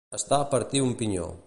[0.17, 1.31] Estar a partir un pinyó.